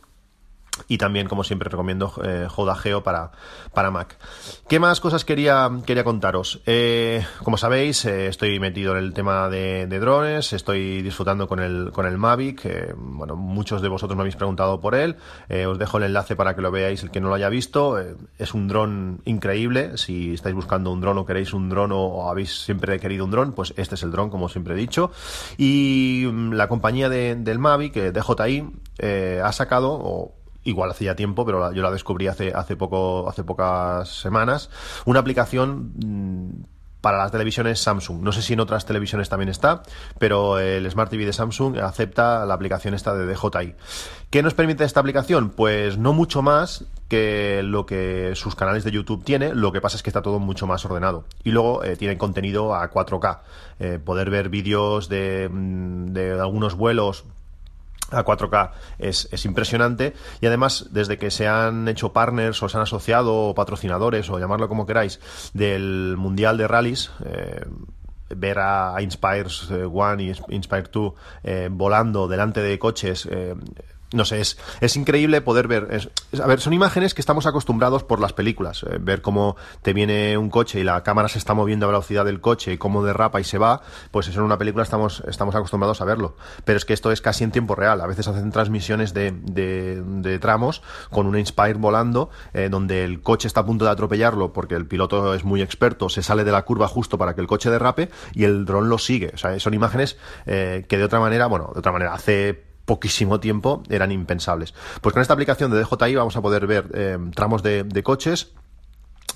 y 0.88 0.98
también, 0.98 1.28
como 1.28 1.44
siempre, 1.44 1.68
recomiendo 1.68 2.12
eh, 2.24 2.48
Geo 2.82 3.02
para, 3.02 3.32
para 3.72 3.90
Mac. 3.90 4.16
¿Qué 4.68 4.78
más 4.78 5.00
cosas 5.00 5.24
quería, 5.24 5.70
quería 5.84 6.04
contaros? 6.04 6.60
Eh, 6.66 7.24
como 7.42 7.56
sabéis, 7.56 8.04
eh, 8.04 8.28
estoy 8.28 8.58
metido 8.60 8.92
en 8.92 8.98
el 8.98 9.12
tema 9.12 9.48
de, 9.48 9.86
drones, 10.00 10.52
estoy 10.52 11.02
disfrutando 11.02 11.48
con 11.48 11.60
el, 11.60 11.90
con 11.92 12.06
el 12.06 12.18
Mavic. 12.18 12.64
Eh, 12.64 12.94
bueno, 12.96 13.36
muchos 13.36 13.82
de 13.82 13.88
vosotros 13.88 14.16
me 14.16 14.22
habéis 14.22 14.36
preguntado 14.36 14.80
por 14.80 14.94
él. 14.94 15.16
os 15.66 15.78
dejo 15.78 15.98
el 15.98 16.04
enlace 16.04 16.36
para 16.36 16.54
que 16.54 16.62
lo 16.62 16.70
veáis 16.70 17.02
el 17.02 17.10
que 17.10 17.20
no 17.20 17.28
lo 17.28 17.34
haya 17.34 17.48
visto. 17.48 17.98
es 18.38 18.54
un 18.54 18.68
dron 18.68 19.20
increíble. 19.24 19.96
Si 19.96 20.34
estáis 20.34 20.54
buscando 20.54 20.92
un 20.92 21.00
dron 21.00 21.18
o 21.18 21.26
queréis 21.26 21.52
un 21.52 21.68
dron 21.68 21.90
o, 21.92 22.30
habéis 22.30 22.62
siempre 22.62 22.98
querido 23.00 23.24
un 23.24 23.30
dron, 23.30 23.52
pues 23.52 23.74
este 23.76 23.94
es 23.96 24.02
el 24.02 24.10
dron, 24.10 24.30
como 24.30 24.48
siempre 24.48 24.74
he 24.74 24.76
dicho. 24.76 25.10
Y 25.58 26.26
mm, 26.30 26.52
la 26.52 26.68
compañía 26.68 27.08
de, 27.08 27.34
del 27.34 27.58
Mavic, 27.58 27.94
DJI, 27.94 28.70
ha 29.42 29.52
sacado, 29.52 30.34
igual 30.64 30.90
hacía 30.90 31.16
tiempo, 31.16 31.44
pero 31.44 31.72
yo 31.72 31.82
la 31.82 31.90
descubrí 31.90 32.28
hace, 32.28 32.52
hace, 32.52 32.76
poco, 32.76 33.28
hace 33.28 33.44
pocas 33.44 34.08
semanas, 34.08 34.70
una 35.04 35.20
aplicación 35.20 35.92
mm, 35.96 36.64
para 37.00 37.18
las 37.18 37.32
televisiones 37.32 37.80
Samsung. 37.80 38.20
No 38.22 38.32
sé 38.32 38.42
si 38.42 38.52
en 38.52 38.60
otras 38.60 38.84
televisiones 38.86 39.28
también 39.28 39.48
está, 39.48 39.82
pero 40.18 40.58
el 40.58 40.88
Smart 40.90 41.10
TV 41.10 41.24
de 41.24 41.32
Samsung 41.32 41.78
acepta 41.78 42.44
la 42.44 42.54
aplicación 42.54 42.94
esta 42.94 43.14
de 43.14 43.26
DJI. 43.26 43.74
¿Qué 44.28 44.42
nos 44.42 44.54
permite 44.54 44.84
esta 44.84 45.00
aplicación? 45.00 45.50
Pues 45.50 45.98
no 45.98 46.12
mucho 46.12 46.42
más 46.42 46.84
que 47.08 47.62
lo 47.64 47.86
que 47.86 48.32
sus 48.34 48.54
canales 48.54 48.84
de 48.84 48.92
YouTube 48.92 49.24
tiene, 49.24 49.54
lo 49.54 49.72
que 49.72 49.80
pasa 49.80 49.96
es 49.96 50.02
que 50.02 50.10
está 50.10 50.22
todo 50.22 50.38
mucho 50.38 50.66
más 50.66 50.84
ordenado. 50.84 51.24
Y 51.42 51.50
luego 51.50 51.82
eh, 51.82 51.96
tiene 51.96 52.16
contenido 52.18 52.74
a 52.74 52.88
4K. 52.90 53.40
Eh, 53.80 53.98
poder 54.04 54.30
ver 54.30 54.48
vídeos 54.48 55.08
de, 55.08 55.48
mm, 55.50 56.12
de 56.12 56.38
algunos 56.38 56.74
vuelos 56.74 57.24
a 58.10 58.24
4K 58.24 58.70
es, 58.98 59.28
es, 59.30 59.44
impresionante. 59.44 60.14
Y 60.40 60.46
además 60.46 60.86
desde 60.90 61.18
que 61.18 61.30
se 61.30 61.48
han 61.48 61.88
hecho 61.88 62.12
partners 62.12 62.62
o 62.62 62.68
se 62.68 62.76
han 62.76 62.82
asociado 62.82 63.34
o 63.34 63.54
patrocinadores 63.54 64.28
o 64.30 64.38
llamarlo 64.38 64.68
como 64.68 64.86
queráis 64.86 65.20
del 65.54 66.16
Mundial 66.16 66.56
de 66.56 66.68
Rallys 66.68 67.10
eh, 67.24 67.64
ver 68.28 68.58
a 68.58 68.96
Inspires 69.00 69.70
1 69.70 70.12
eh, 70.20 70.34
y 70.48 70.54
Inspire 70.54 70.88
2 70.92 71.12
eh, 71.42 71.68
volando 71.70 72.28
delante 72.28 72.60
de 72.60 72.78
coches 72.78 73.28
no 74.12 74.24
sé, 74.24 74.40
es, 74.40 74.58
es 74.80 74.96
increíble 74.96 75.40
poder 75.40 75.68
ver. 75.68 76.10
a 76.42 76.46
ver, 76.46 76.60
son 76.60 76.72
imágenes 76.72 77.14
que 77.14 77.20
estamos 77.20 77.46
acostumbrados 77.46 78.02
por 78.02 78.20
las 78.20 78.32
películas. 78.32 78.82
Eh, 78.82 78.98
ver 79.00 79.22
cómo 79.22 79.56
te 79.82 79.92
viene 79.92 80.36
un 80.36 80.50
coche 80.50 80.80
y 80.80 80.84
la 80.84 81.02
cámara 81.02 81.28
se 81.28 81.38
está 81.38 81.54
moviendo 81.54 81.86
a 81.86 81.90
velocidad 81.90 82.24
del 82.24 82.40
coche 82.40 82.72
y 82.72 82.78
cómo 82.78 83.04
derrapa 83.04 83.40
y 83.40 83.44
se 83.44 83.58
va, 83.58 83.82
pues 84.10 84.26
eso 84.26 84.40
en 84.40 84.46
una 84.46 84.58
película 84.58 84.82
estamos, 84.82 85.22
estamos 85.28 85.54
acostumbrados 85.54 86.00
a 86.00 86.04
verlo. 86.04 86.36
Pero 86.64 86.76
es 86.76 86.84
que 86.84 86.92
esto 86.92 87.12
es 87.12 87.20
casi 87.20 87.44
en 87.44 87.52
tiempo 87.52 87.74
real. 87.74 88.00
A 88.00 88.06
veces 88.06 88.26
hacen 88.26 88.50
transmisiones 88.50 89.14
de, 89.14 89.32
de, 89.32 90.38
tramos 90.40 90.82
con 91.10 91.26
un 91.26 91.38
Inspire 91.38 91.74
volando, 91.74 92.30
eh, 92.52 92.68
donde 92.70 93.04
el 93.04 93.22
coche 93.22 93.46
está 93.46 93.60
a 93.60 93.66
punto 93.66 93.84
de 93.84 93.90
atropellarlo 93.92 94.52
porque 94.52 94.74
el 94.74 94.86
piloto 94.86 95.34
es 95.34 95.44
muy 95.44 95.62
experto, 95.62 96.08
se 96.08 96.22
sale 96.22 96.44
de 96.44 96.52
la 96.52 96.62
curva 96.62 96.88
justo 96.88 97.16
para 97.16 97.34
que 97.34 97.40
el 97.40 97.46
coche 97.46 97.70
derrape 97.70 98.10
y 98.34 98.44
el 98.44 98.64
dron 98.64 98.88
lo 98.88 98.98
sigue. 98.98 99.30
O 99.34 99.38
sea, 99.38 99.58
son 99.60 99.74
imágenes 99.74 100.16
eh, 100.46 100.84
que 100.88 100.98
de 100.98 101.04
otra 101.04 101.20
manera, 101.20 101.46
bueno, 101.46 101.70
de 101.72 101.78
otra 101.78 101.92
manera, 101.92 102.14
hace 102.14 102.69
poquísimo 102.90 103.38
tiempo 103.38 103.84
eran 103.88 104.10
impensables. 104.10 104.74
Pues 105.00 105.12
con 105.12 105.22
esta 105.22 105.34
aplicación 105.34 105.70
de 105.70 105.78
DJI 105.78 106.16
vamos 106.16 106.36
a 106.36 106.42
poder 106.42 106.66
ver 106.66 106.88
eh, 106.92 107.18
tramos 107.36 107.62
de, 107.62 108.02
coches 108.02 108.52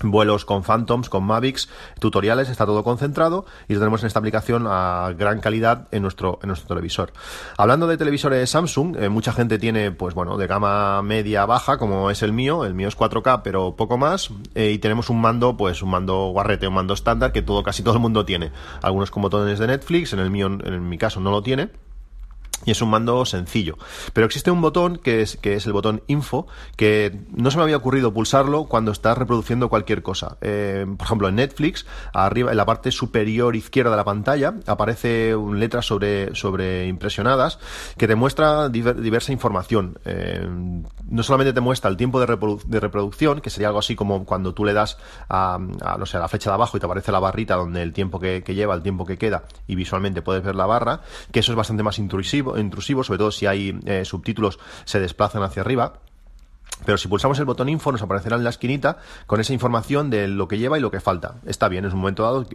vuelos 0.03 0.43
con 0.43 0.61
Phantoms, 0.61 1.07
con 1.07 1.23
Mavics, 1.23 1.69
tutoriales, 2.01 2.49
está 2.49 2.65
todo 2.65 2.83
concentrado 2.83 3.45
y 3.69 3.75
lo 3.75 3.79
tenemos 3.79 4.01
en 4.01 4.07
esta 4.07 4.19
aplicación 4.19 4.65
a 4.67 5.13
gran 5.17 5.39
calidad 5.39 5.87
en 5.91 6.01
nuestro, 6.01 6.37
en 6.41 6.47
nuestro 6.47 6.67
televisor. 6.67 7.13
Hablando 7.57 7.87
de 7.87 7.95
televisores 7.95 8.49
Samsung, 8.49 8.97
eh, 8.97 9.07
mucha 9.07 9.31
gente 9.31 9.57
tiene, 9.57 9.91
pues 9.91 10.13
bueno, 10.15 10.35
de 10.35 10.47
gama 10.47 11.01
media 11.01 11.45
baja, 11.45 11.77
como 11.77 12.11
es 12.11 12.21
el 12.23 12.33
mío, 12.33 12.65
el 12.65 12.73
mío 12.73 12.89
es 12.89 12.97
4K, 12.97 13.39
pero 13.41 13.77
poco 13.77 13.97
más, 13.97 14.31
eh, 14.53 14.71
y 14.71 14.79
tenemos 14.79 15.09
un 15.09 15.21
mando, 15.21 15.55
pues 15.55 15.81
un 15.81 15.91
mando 15.91 16.27
guarrete, 16.33 16.67
un 16.67 16.73
mando 16.73 16.93
estándar 16.93 17.31
que 17.31 17.41
todo, 17.41 17.63
casi 17.63 17.83
todo 17.83 17.93
el 17.93 18.01
mundo 18.01 18.25
tiene. 18.25 18.51
Algunos 18.81 19.11
con 19.11 19.23
botones 19.23 19.59
de 19.59 19.67
Netflix, 19.67 20.11
en 20.11 20.19
el 20.19 20.29
mío, 20.29 20.47
en 20.47 20.89
mi 20.89 20.97
caso 20.97 21.21
no 21.21 21.31
lo 21.31 21.41
tiene 21.41 21.84
y 22.63 22.71
es 22.71 22.81
un 22.81 22.89
mando 22.89 23.25
sencillo. 23.25 23.77
Pero 24.13 24.25
existe 24.25 24.51
un 24.51 24.61
botón 24.61 24.97
que 24.97 25.21
es, 25.21 25.37
que 25.37 25.55
es 25.55 25.65
el 25.65 25.73
botón 25.73 26.01
Info, 26.07 26.47
que 26.77 27.19
no 27.31 27.51
se 27.51 27.57
me 27.57 27.63
había 27.63 27.77
ocurrido 27.77 28.13
pulsarlo 28.13 28.65
cuando 28.65 28.91
estás 28.91 29.17
reproduciendo 29.17 29.69
cualquier 29.69 30.01
cosa. 30.01 30.37
Eh, 30.41 30.85
por 30.97 31.05
ejemplo, 31.05 31.27
en 31.27 31.35
Netflix, 31.35 31.85
arriba, 32.13 32.51
en 32.51 32.57
la 32.57 32.65
parte 32.65 32.91
superior 32.91 33.55
izquierda 33.55 33.91
de 33.91 33.97
la 33.97 34.03
pantalla, 34.03 34.55
aparece 34.67 35.35
un 35.35 35.59
letras 35.59 35.85
sobre, 35.85 36.33
sobre 36.35 36.87
impresionadas 36.87 37.59
que 37.97 38.07
te 38.07 38.15
muestra 38.15 38.69
diversa 38.69 39.31
información. 39.31 39.99
Eh, 40.05 40.47
no 41.07 41.23
solamente 41.23 41.53
te 41.53 41.61
muestra 41.61 41.89
el 41.89 41.97
tiempo 41.97 42.19
de, 42.19 42.79
reproducción, 42.79 43.41
que 43.41 43.49
sería 43.49 43.67
algo 43.67 43.79
así 43.79 43.95
como 43.95 44.25
cuando 44.25 44.53
tú 44.53 44.65
le 44.65 44.73
das 44.73 44.97
a, 45.29 45.59
no 45.59 46.05
sé, 46.05 46.17
a 46.17 46.21
la 46.21 46.27
flecha 46.27 46.49
de 46.49 46.55
abajo 46.55 46.77
y 46.77 46.79
te 46.79 46.85
aparece 46.85 47.11
la 47.11 47.19
barrita 47.19 47.55
donde 47.55 47.81
el 47.81 47.93
tiempo 47.93 48.19
que, 48.19 48.43
que 48.43 48.55
lleva, 48.55 48.73
el 48.73 48.81
tiempo 48.81 49.05
que 49.05 49.17
queda, 49.17 49.43
y 49.67 49.75
visualmente 49.75 50.21
puedes 50.21 50.43
ver 50.43 50.55
la 50.55 50.65
barra, 50.65 51.01
que 51.31 51.41
eso 51.41 51.51
es 51.51 51.55
bastante 51.55 51.83
más 51.83 51.99
intrusivo 51.99 52.44
intrusivo, 52.57 53.03
sobre 53.03 53.19
todo 53.19 53.31
si 53.31 53.45
hay 53.45 53.77
eh, 53.85 54.05
subtítulos, 54.05 54.59
se 54.85 54.99
desplazan 54.99 55.43
hacia 55.43 55.61
arriba. 55.61 56.01
Pero 56.85 56.97
si 56.97 57.07
pulsamos 57.07 57.39
el 57.39 57.45
botón 57.45 57.69
info 57.69 57.91
nos 57.91 58.01
aparecerá 58.01 58.35
en 58.35 58.43
la 58.43 58.49
esquinita 58.49 58.97
con 59.27 59.39
esa 59.39 59.53
información 59.53 60.09
de 60.09 60.27
lo 60.27 60.47
que 60.47 60.57
lleva 60.57 60.77
y 60.77 60.81
lo 60.81 60.91
que 60.91 60.99
falta. 60.99 61.35
Está 61.45 61.67
bien, 61.67 61.85
es 61.85 61.93
un 61.93 61.99
momento 61.99 62.23
dado, 62.23 62.45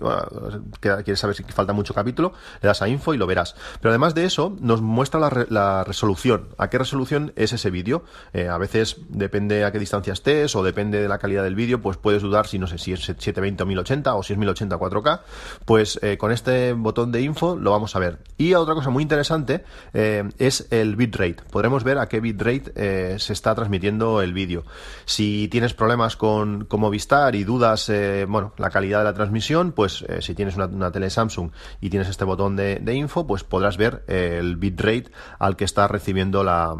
quieres 0.80 1.18
saber 1.18 1.36
si 1.36 1.42
falta 1.44 1.72
mucho 1.72 1.94
capítulo, 1.94 2.32
le 2.62 2.66
das 2.66 2.82
a 2.82 2.88
info 2.88 3.14
y 3.14 3.18
lo 3.18 3.26
verás. 3.26 3.56
Pero 3.80 3.90
además 3.90 4.14
de 4.14 4.24
eso, 4.24 4.56
nos 4.60 4.82
muestra 4.82 5.20
la, 5.48 5.84
resolución. 5.84 6.48
¿A 6.58 6.68
qué 6.68 6.78
resolución 6.78 7.32
es 7.36 7.52
ese 7.52 7.70
vídeo? 7.70 8.04
Eh, 8.32 8.48
a 8.48 8.58
veces 8.58 8.96
depende 9.08 9.64
a 9.64 9.72
qué 9.72 9.78
distancia 9.78 10.12
estés 10.12 10.54
o 10.56 10.62
depende 10.62 11.00
de 11.00 11.08
la 11.08 11.18
calidad 11.18 11.42
del 11.42 11.54
vídeo, 11.54 11.80
pues 11.80 11.96
puedes 11.96 12.22
dudar 12.22 12.46
si 12.46 12.58
no 12.58 12.66
sé 12.66 12.78
si 12.78 12.92
es 12.92 13.00
720 13.00 13.62
o 13.62 13.66
1080 13.66 14.14
o 14.14 14.22
si 14.22 14.32
es 14.34 14.38
1080 14.38 14.78
4K. 14.78 15.20
Pues 15.64 15.98
eh, 16.02 16.16
con 16.18 16.32
este 16.32 16.72
botón 16.72 17.12
de 17.12 17.22
info 17.22 17.56
lo 17.56 17.70
vamos 17.70 17.96
a 17.96 17.98
ver. 17.98 18.18
Y 18.36 18.54
otra 18.54 18.74
cosa 18.74 18.90
muy 18.90 19.02
interesante 19.02 19.64
eh, 19.92 20.28
es 20.38 20.68
el 20.70 20.96
bitrate. 20.96 21.36
Podremos 21.50 21.84
ver 21.84 21.98
a 21.98 22.08
qué 22.08 22.20
bitrate 22.20 23.18
se 23.18 23.32
está 23.32 23.54
transmitiendo 23.54 24.19
el 24.22 24.32
vídeo. 24.32 24.64
Si 25.04 25.48
tienes 25.48 25.74
problemas 25.74 26.16
con, 26.16 26.64
con 26.64 26.80
Movistar 26.80 27.34
y 27.34 27.44
dudas, 27.44 27.88
eh, 27.88 28.26
bueno, 28.28 28.52
la 28.58 28.70
calidad 28.70 28.98
de 28.98 29.04
la 29.04 29.14
transmisión, 29.14 29.72
pues 29.72 30.02
eh, 30.08 30.22
si 30.22 30.34
tienes 30.34 30.56
una, 30.56 30.90
tele 30.90 31.10
Samsung 31.10 31.50
y 31.80 31.90
tienes 31.90 32.08
este 32.08 32.24
botón 32.24 32.56
de, 32.56 32.94
info, 32.94 33.26
pues 33.26 33.44
podrás 33.44 33.76
ver 33.76 34.04
el 34.08 34.56
bitrate 34.56 35.10
al 35.38 35.56
que 35.56 35.64
está 35.64 35.86
recibiendo 35.88 36.42
la, 36.42 36.74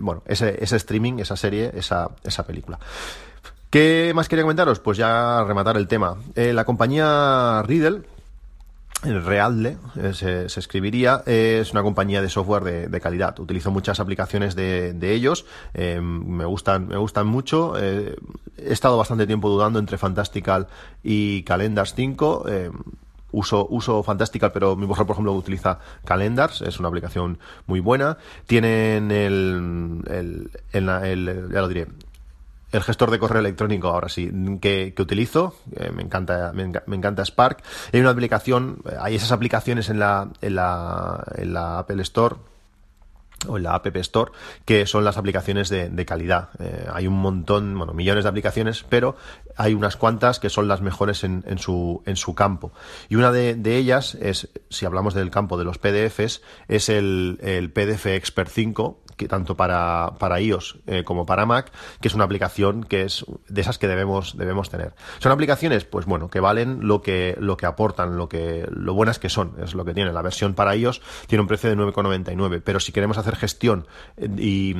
bueno, 0.00 0.22
ese, 0.26 0.62
ese 0.62 0.76
streaming, 0.76 1.18
esa 1.18 1.36
serie, 1.36 1.70
esa, 1.74 2.10
esa 2.24 2.44
película. 2.44 2.78
¿Qué 3.70 4.12
más 4.14 4.28
quería 4.28 4.42
comentaros? 4.42 4.80
Pues 4.80 4.98
ya 4.98 5.44
rematar 5.44 5.76
el 5.76 5.86
tema. 5.86 6.16
la 6.34 6.64
compañía 6.64 7.62
Riddle, 7.66 8.02
el 9.04 9.24
Realle 9.24 9.78
eh, 9.96 10.12
se, 10.12 10.46
escribiría, 10.46 11.22
es 11.26 11.70
una 11.72 11.82
compañía 11.82 12.20
de 12.20 12.28
software 12.28 12.90
de, 12.90 13.00
calidad. 13.00 13.38
Utilizo 13.38 13.70
muchas 13.70 14.00
aplicaciones 14.00 14.56
de, 14.56 15.12
ellos, 15.12 15.46
eh, 15.74 16.00
me 16.00 16.44
gustan, 16.44 16.88
me 16.88 16.96
gustan 16.96 17.26
mucho. 17.26 17.74
Eh, 17.78 18.16
he 18.56 18.72
estado 18.72 18.96
bastante 18.96 19.26
tiempo 19.26 19.48
dudando 19.48 19.78
entre 19.78 19.98
Fantastical 19.98 20.66
y 21.02 21.42
Calendars 21.44 21.94
5. 21.94 22.44
uso, 23.30 23.66
uso 23.70 24.02
Fantastical, 24.02 24.50
pero 24.52 24.74
mi 24.74 24.86
mujer, 24.86 25.06
por 25.06 25.14
ejemplo, 25.14 25.32
utiliza 25.32 25.78
Calendars, 26.04 26.62
es 26.62 26.80
una 26.80 26.88
aplicación 26.88 27.38
muy 27.66 27.80
buena. 27.80 28.18
Tienen 28.46 29.12
el, 29.12 30.02
el, 30.08 30.50
el 30.72 31.48
ya 31.52 31.60
lo 31.60 31.68
diré, 31.68 31.86
el 32.72 32.82
gestor 32.82 33.10
de 33.10 33.18
correo 33.18 33.40
electrónico, 33.40 33.88
ahora 33.88 34.08
sí, 34.08 34.30
que, 34.60 34.94
utilizo, 34.98 35.56
me, 35.94 36.02
encanta, 36.02 36.52
me, 36.52 36.96
encanta 36.96 37.24
Spark. 37.24 37.62
Hay 37.92 38.00
una 38.00 38.10
aplicación, 38.10 38.82
hay 39.00 39.14
esas 39.14 39.32
aplicaciones 39.32 39.88
en 39.88 39.98
la, 39.98 40.28
en 40.42 40.54
la, 40.54 41.24
en 41.36 41.54
la 41.54 41.78
Apple 41.78 42.02
Store 42.02 42.36
o 43.46 43.56
en 43.56 43.62
la 43.62 43.74
App 43.74 43.96
Store, 43.96 44.32
que 44.64 44.86
son 44.86 45.04
las 45.04 45.16
aplicaciones 45.16 45.68
de, 45.68 46.06
calidad. 46.06 46.48
Eh, 46.58 46.86
hay 46.92 47.06
un 47.06 47.14
montón, 47.14 47.76
bueno, 47.76 47.92
millones 47.92 48.24
de 48.24 48.30
aplicaciones, 48.30 48.84
pero 48.88 49.16
hay 49.56 49.74
unas 49.74 49.96
cuantas 49.96 50.40
que 50.40 50.50
son 50.50 50.66
las 50.66 50.80
mejores 50.80 51.22
en, 51.24 51.44
en 51.46 51.58
su, 51.58 52.02
en 52.06 52.16
su 52.16 52.34
campo. 52.34 52.72
Y 53.08 53.16
una 53.16 53.30
de, 53.30 53.54
de, 53.54 53.76
ellas 53.76 54.16
es, 54.16 54.48
si 54.70 54.86
hablamos 54.86 55.14
del 55.14 55.30
campo 55.30 55.56
de 55.58 55.64
los 55.64 55.78
PDFs, 55.78 56.42
es 56.66 56.88
el, 56.88 57.38
el 57.42 57.70
PDF 57.70 58.06
Expert 58.06 58.50
5, 58.50 59.00
que 59.18 59.28
tanto 59.28 59.56
para, 59.56 60.14
para 60.18 60.40
iOS 60.40 60.78
eh, 60.86 61.04
como 61.04 61.26
para 61.26 61.44
Mac, 61.44 61.70
que 62.00 62.08
es 62.08 62.14
una 62.14 62.24
aplicación 62.24 62.84
que 62.84 63.02
es 63.02 63.26
de 63.48 63.60
esas 63.60 63.76
que 63.76 63.88
debemos, 63.88 64.38
debemos 64.38 64.70
tener. 64.70 64.94
Son 65.18 65.32
aplicaciones, 65.32 65.84
pues 65.84 66.06
bueno, 66.06 66.30
que 66.30 66.40
valen 66.40 66.86
lo 66.86 67.02
que, 67.02 67.36
lo 67.38 67.58
que 67.58 67.66
aportan, 67.66 68.16
lo 68.16 68.28
que, 68.28 68.66
lo 68.70 68.94
buenas 68.94 69.18
que 69.18 69.28
son, 69.28 69.56
es 69.62 69.74
lo 69.74 69.84
que 69.84 69.92
tienen. 69.92 70.14
La 70.14 70.22
versión 70.22 70.54
para 70.54 70.74
iOS 70.74 71.02
tiene 71.26 71.42
un 71.42 71.48
precio 71.48 71.68
de 71.68 71.76
9,99, 71.76 72.62
pero 72.64 72.80
si 72.80 72.92
queremos 72.92 73.18
hacer 73.18 73.36
gestión 73.36 73.86
eh, 74.16 74.28
y, 74.38 74.74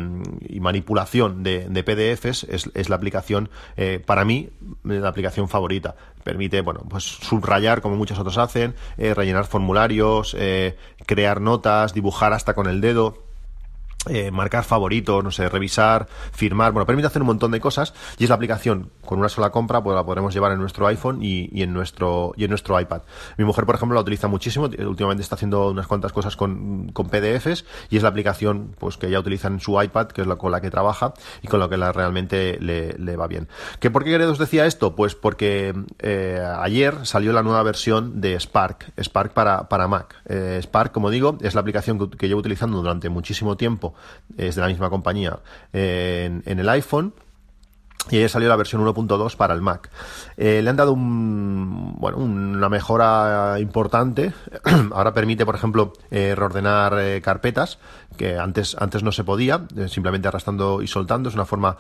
manipulación 0.61 1.43
de, 1.43 1.83
PDFs, 1.83 2.45
es, 2.45 2.89
la 2.89 2.97
aplicación, 2.97 3.49
eh, 3.77 4.03
para 4.05 4.25
mí, 4.25 4.51
la 4.85 5.09
aplicación 5.09 5.49
favorita 5.49 5.97
permite, 6.25 6.61
bueno, 6.61 6.81
pues 6.89 7.05
subrayar 7.05 7.81
como 7.81 7.97
muchos 7.97 8.19
otros 8.19 8.37
hacen, 8.39 8.75
rellenar 8.99 9.47
formularios, 9.47 10.37
crear 11.07 11.41
notas, 11.41 11.95
dibujar 11.95 12.35
hasta 12.35 12.55
con 12.55 12.67
el 12.67 12.83
dedo. 12.83 13.28
Eh, 14.07 14.31
marcar 14.31 14.63
favoritos, 14.63 15.25
no 15.25 15.33
sé, 15.33 15.49
revisar, 15.49 16.07
firmar, 16.33 16.71
bueno, 16.71 16.87
permite 16.87 17.09
hacer 17.09 17.21
un 17.21 17.27
montón 17.27 17.51
de 17.51 17.59
cosas 17.59 17.95
y 18.17 18.25
es 18.25 18.31
la 18.31 18.37
aplicación 18.37 18.93
con 19.05 19.19
una 19.19 19.29
sola 19.29 19.51
compra, 19.51 19.83
pues 19.83 19.97
la 19.97 20.07
podremos 20.07 20.33
llevar 20.33 20.53
en 20.53 20.61
nuestro 20.61 20.87
iPhone 20.87 21.19
y, 21.21 21.63
en 21.63 21.75
nuestro 21.75 22.33
y 22.37 22.45
en 22.45 22.51
nuestro 22.51 22.79
iPad. 22.79 23.03
Mi 23.39 23.45
mujer, 23.45 23.67
por 23.67 23.75
ejemplo, 23.75 23.97
la 23.97 24.01
utiliza 24.01 24.29
muchísimo, 24.29 24.67
últimamente 24.67 25.23
está 25.23 25.35
haciendo 25.35 25.71
unas 25.71 25.89
cuantas 25.89 26.13
cosas 26.13 26.37
con, 26.37 26.93
con 26.93 27.09
PDFs 27.09 27.65
y 27.91 27.97
es 27.97 28.03
la 28.05 28.09
aplicación 28.09 28.77
pues 28.79 28.97
que 28.99 29.09
ella 29.09 29.19
utiliza 29.19 29.49
en 29.49 29.59
su 29.59 29.83
iPad, 29.83 30.07
que 30.07 30.21
es 30.21 30.29
la 30.29 30.37
con 30.37 30.53
la 30.53 30.61
que 30.61 30.71
trabaja 30.71 31.13
y 31.43 31.49
con 31.49 31.59
la 31.59 31.69
que 31.69 31.77
la 31.77 31.91
realmente 31.91 32.57
le, 32.61 33.17
va 33.17 33.27
bien. 33.27 33.49
¿Que 33.81 33.91
¿Por 33.91 34.05
qué 34.05 34.17
os 34.17 34.39
decía 34.39 34.65
esto? 34.67 34.95
Pues 34.95 35.17
porque 35.17 35.75
eh, 35.99 36.41
ayer 36.61 37.05
salió 37.05 37.33
la 37.33 37.43
nueva 37.43 37.65
versión 37.65 38.21
de 38.21 38.39
Spark, 38.39 38.93
Spark 38.97 39.33
para, 39.33 39.69
para 39.69 39.89
Mac. 39.89 40.15
Eh, 40.27 40.61
Spark, 40.63 40.93
como 40.93 41.11
digo, 41.11 41.37
es 41.41 41.57
la 41.57 41.63
aplicación 41.63 42.11
que 42.11 42.29
llevo 42.29 42.39
utilizando 42.41 42.79
durante 42.79 43.09
muchísimo 43.09 43.57
tiempo 43.57 43.88
es 44.37 44.55
de 44.55 44.61
la 44.61 44.69
misma 44.69 44.91
compañía, 44.91 45.39
en, 45.73 46.43
el 46.47 46.69
iPhone. 46.69 47.15
Y 48.11 48.17
ayer 48.17 48.31
salió 48.31 48.49
la 48.49 48.57
versión 48.57 48.85
1.2 48.85 49.37
para 49.37 49.55
el 49.55 49.61
Mac. 49.61 49.91
Eh, 50.37 50.63
le 50.63 50.71
han 50.71 50.77
dado 50.77 50.93
un, 50.93 51.97
bueno, 51.99 52.19
una 52.19 52.69
mejora 52.69 53.57
importante. 53.61 54.33
Ahora 54.93 55.13
permite, 55.13 55.45
por 55.45 55.55
ejemplo, 55.55 55.93
eh, 56.11 56.35
reordenar 56.35 56.99
eh, 56.99 57.21
carpetas 57.21 57.79
que 58.17 58.37
antes, 58.37 58.77
antes 58.81 59.05
no 59.05 59.13
se 59.13 59.23
podía, 59.23 59.67
simplemente 59.87 60.27
arrastrando 60.27 60.83
y 60.83 60.89
soltando. 60.89 61.29
Es 61.29 61.37
una 61.37 61.45
forma 61.45 61.77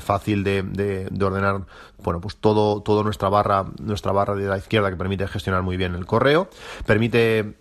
fácil 0.00 0.44
de, 0.44 0.62
de, 0.62 1.24
ordenar, 1.24 1.62
bueno, 2.02 2.20
pues 2.20 2.36
todo, 2.36 2.82
todo 2.82 3.02
nuestra 3.02 3.30
barra, 3.30 3.64
nuestra 3.80 4.12
barra 4.12 4.34
de 4.34 4.46
la 4.48 4.58
izquierda 4.58 4.90
que 4.90 4.96
permite 4.96 5.26
gestionar 5.28 5.62
muy 5.62 5.78
bien 5.78 5.94
el 5.94 6.04
correo. 6.04 6.50
Permite, 6.84 7.56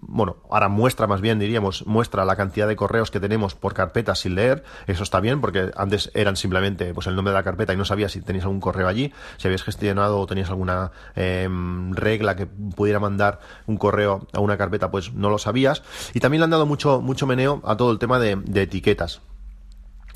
bueno, 0.00 0.38
ahora 0.50 0.68
muestra 0.68 1.06
más 1.06 1.20
bien, 1.20 1.38
diríamos, 1.38 1.86
muestra 1.86 2.24
la 2.24 2.34
cantidad 2.34 2.66
de 2.66 2.74
correos 2.74 3.12
que 3.12 3.20
tenemos 3.20 3.54
por 3.54 3.72
carpeta 3.72 4.16
sin 4.16 4.34
leer. 4.34 4.64
Eso 4.88 5.04
está 5.04 5.20
bien 5.20 5.40
porque 5.40 5.70
antes 5.76 6.10
eran 6.14 6.34
simplemente 6.34 6.69
pues 6.76 7.06
el 7.06 7.16
nombre 7.16 7.32
de 7.32 7.38
la 7.38 7.42
carpeta 7.42 7.72
y 7.72 7.76
no 7.76 7.84
sabías 7.84 8.12
si 8.12 8.20
tenías 8.20 8.44
algún 8.44 8.60
correo 8.60 8.88
allí, 8.88 9.12
si 9.36 9.48
habías 9.48 9.62
gestionado 9.62 10.18
o 10.18 10.26
tenías 10.26 10.50
alguna 10.50 10.92
em, 11.14 11.92
regla 11.92 12.36
que 12.36 12.46
pudiera 12.46 12.98
mandar 12.98 13.40
un 13.66 13.76
correo 13.76 14.26
a 14.32 14.40
una 14.40 14.56
carpeta, 14.56 14.90
pues 14.90 15.12
no 15.12 15.30
lo 15.30 15.38
sabías. 15.38 15.82
Y 16.14 16.20
también 16.20 16.40
le 16.40 16.44
han 16.44 16.50
dado 16.50 16.66
mucho 16.66 17.00
mucho, 17.00 17.26
meneo 17.26 17.60
a 17.64 17.76
todo 17.76 17.92
el 17.92 17.98
tema 17.98 18.18
de, 18.18 18.38
etiquetas. 18.54 19.20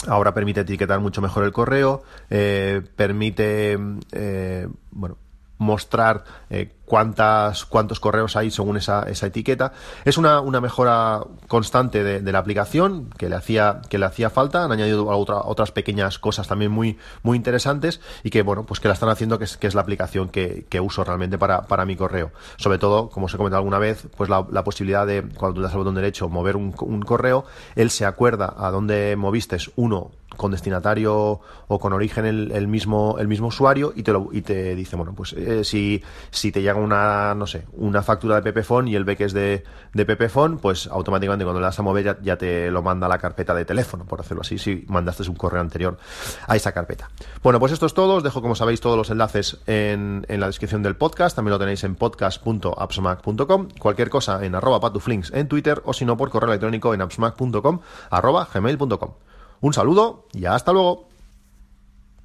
Ahora 0.07 0.35
permite 0.35 0.61
etiquetar 0.61 1.01
mucho 1.01 1.23
mejor 1.23 1.45
el 1.45 1.53
correo, 1.53 2.03
eh, 2.29 2.83
permite, 2.97 3.79
eh, 4.13 4.69
bueno, 4.91 5.17
mostrar 5.59 6.25
eh, 6.51 6.73
cuántas, 6.85 7.65
cuántos 7.65 8.01
correos 8.01 8.37
hay 8.37 8.51
según 8.51 8.77
esa, 8.77 9.03
esa 9.05 9.27
etiqueta. 9.27 9.73
Es 10.05 10.19
una, 10.19 10.41
una 10.41 10.61
mejora 10.61 11.23
constante 11.49 12.05
de, 12.05 12.33
la 12.33 12.39
aplicación 12.39 13.11
que 13.17 13.29
le 13.29 13.37
hacía, 13.37 13.81
que 13.89 13.99
le 13.99 14.07
hacía 14.07 14.31
falta. 14.31 14.65
Han 14.65 14.73
añadido 14.73 15.07
otras 15.07 15.73
pequeñas 15.73 16.19
cosas 16.19 16.49
también 16.49 16.71
muy, 16.71 16.99
muy 17.23 17.37
interesantes 17.37 18.01
y 18.23 18.31
que, 18.31 18.43
bueno, 18.43 18.65
pues 18.65 18.81
que 18.81 18.89
la 18.89 18.95
están 18.95 19.09
haciendo 19.09 19.39
que 19.39 19.45
es, 19.45 19.57
que 19.57 19.67
es 19.67 19.75
la 19.75 19.83
aplicación 19.83 20.29
que, 20.29 20.67
que 20.69 20.81
uso 20.81 21.05
realmente 21.05 21.39
para, 21.39 21.63
para, 21.63 21.85
mi 21.85 21.97
correo. 21.97 22.33
Sobre 22.57 22.79
todo, 22.79 23.09
como 23.09 23.27
os 23.27 23.35
he 23.35 23.37
comentado 23.37 23.59
alguna 23.59 23.79
vez, 23.79 24.09
pues 24.17 24.29
la, 24.29 24.47
la 24.51 24.65
posibilidad 24.65 25.07
de, 25.07 25.23
cuando 25.23 25.57
tú 25.57 25.63
das 25.63 25.73
al 25.73 25.79
botón 25.79 25.95
derecho, 25.95 26.29
mover 26.29 26.57
un, 26.57 26.75
un 26.81 27.03
correo, 27.03 27.45
él 27.77 27.91
se 27.91 28.05
acuerda 28.07 28.55
a 28.57 28.71
dónde 28.71 29.17
moviste 29.17 29.55
uno 29.77 30.11
con 30.37 30.51
destinatario 30.51 31.41
o 31.69 31.79
con 31.79 31.93
origen 31.93 32.27
el, 32.27 32.69
mismo 32.69 33.17
el 33.19 33.29
mismo 33.29 33.49
usuario 33.49 33.93
y 33.95 34.03
te 34.03 34.13
lo, 34.13 34.29
y 34.33 34.43
te 34.43 34.75
dice 34.75 34.97
bueno 34.97 35.15
pues 35.15 35.33
eh, 35.35 35.65
si, 35.65 36.03
si 36.31 36.53
te 36.53 36.61
llega 36.61 36.74
una, 36.75 37.35
no 37.35 37.47
sé, 37.47 37.67
una 37.73 38.03
factura 38.03 38.37
de 38.37 38.43
Pepefon 38.43 38.89
y 38.89 38.95
el 38.95 39.05
ve 39.05 39.17
que 39.17 39.25
es 39.25 39.33
de, 39.33 39.65
de 39.93 40.07
Pepefon, 40.07 40.59
pues 40.59 40.87
automáticamente 40.87 41.45
cuando 41.45 41.61
le 41.61 41.67
das 41.67 41.79
a 41.79 41.83
mover 41.83 42.21
ya, 42.23 42.37
te 42.37 42.71
lo 42.71 42.83
manda 42.83 43.07
a 43.07 43.09
la 43.09 43.19
carpeta 43.19 43.55
de 43.55 43.65
teléfono, 43.65 44.05
por 44.05 44.21
hacerlo 44.21 44.43
así, 44.43 44.59
si 44.59 44.85
mandaste 44.89 45.29
un 45.29 45.37
correo 45.37 45.61
anterior 45.61 45.99
a 46.47 46.57
esa 46.57 46.73
carpeta. 46.73 47.11
Bueno, 47.43 47.59
pues 47.61 47.73
esto 47.73 47.87
es 47.87 47.95
todo. 47.95 48.17
Os 48.17 48.23
dejo, 48.23 48.43
como 48.43 48.55
sabéis, 48.55 48.81
todos 48.81 48.97
los 48.97 49.11
enlaces 49.11 49.59
en, 49.67 50.27
en 50.29 50.41
la 50.41 50.47
descripción 50.47 50.83
del 50.83 50.97
podcast. 50.97 51.37
También 51.37 51.53
lo 51.53 51.59
tenéis 51.59 51.85
en 51.85 51.95
podcast.appsmac.com. 51.95 53.69
Cualquier 53.79 54.11
cosa 54.11 54.45
en 54.45 54.55
arroba 54.55 54.81
patuflinks 54.81 55.33
en 55.33 55.49
Twitter 55.49 55.83
o 55.85 55.93
si 55.93 56.05
no 56.05 56.17
por 56.17 56.31
correo 56.31 56.51
electrónico 56.51 56.95
en 56.95 57.01
appsmac.com 57.01 57.81
arroba 58.11 58.49
gmail.com. 58.53 59.13
Un 59.61 59.73
saludo 59.73 60.27
y 60.33 60.45
hasta 60.45 60.73
luego. 60.73 61.14